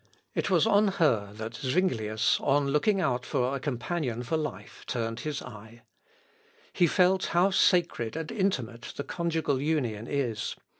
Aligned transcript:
It 0.33 0.49
was 0.49 0.65
on 0.65 0.87
her 0.93 1.31
that 1.33 1.53
Zuinglius, 1.53 2.39
on 2.39 2.69
looking 2.69 2.99
out 2.99 3.23
for 3.23 3.55
a 3.55 3.59
companion 3.59 4.23
for 4.23 4.35
life, 4.35 4.83
turned 4.87 5.19
his 5.19 5.43
eye. 5.43 5.83
He 6.73 6.87
felt 6.87 7.25
how 7.37 7.51
sacred 7.51 8.15
and 8.15 8.31
intimate 8.31 8.93
the 8.95 9.03
conjugal 9.03 9.61
union 9.61 10.07
is. 10.07 10.55